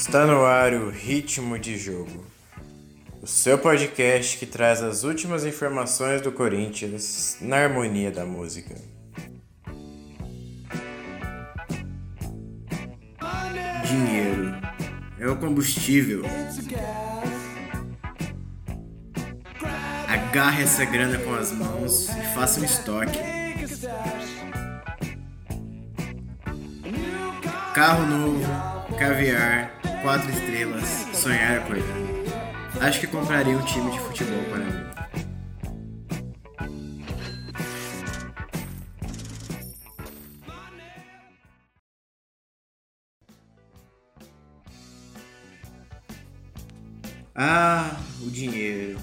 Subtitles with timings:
[0.00, 2.24] Está no ar o Ritmo de Jogo,
[3.20, 8.74] o seu podcast que traz as últimas informações do Corinthians na harmonia da música.
[13.84, 14.54] Dinheiro
[15.18, 16.22] é o combustível.
[20.08, 23.18] Agarre essa grana com as mãos e faça um estoque.
[27.74, 31.86] Carro novo, caviar, quatro estrelas, sonhar acordar.
[32.82, 34.90] Acho que compraria um time de futebol para mim.
[47.34, 48.98] Ah, o dinheiro.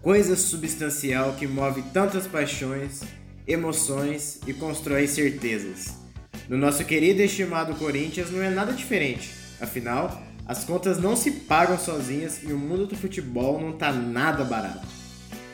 [0.00, 3.00] Coisa substancial que move tantas paixões,
[3.44, 6.05] emoções e constrói certezas.
[6.48, 9.30] No nosso querido e estimado Corinthians não é nada diferente.
[9.60, 14.44] Afinal, as contas não se pagam sozinhas e o mundo do futebol não tá nada
[14.44, 14.86] barato.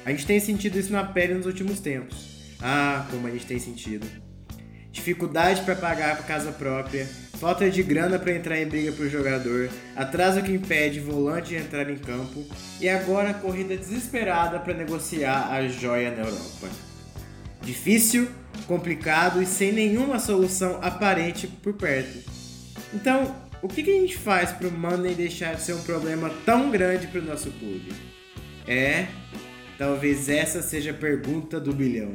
[0.04, 2.56] A gente tem sentido isso na pele nos últimos tempos.
[2.60, 4.06] Ah, como a gente tem sentido.
[4.90, 9.70] Dificuldade para pagar a casa própria, falta de grana para entrar em briga pro jogador,
[9.96, 12.44] atraso que impede volante de entrar em campo
[12.78, 16.91] e agora corrida desesperada para negociar a joia na Europa.
[17.62, 18.28] Difícil,
[18.66, 22.18] complicado e sem nenhuma solução aparente por perto.
[22.92, 26.70] Então, o que, a gente faz para o Money deixar de ser um problema tão
[26.70, 27.92] grande para o nosso clube?
[28.66, 29.06] É,
[29.78, 32.14] talvez essa seja a pergunta do bilhão.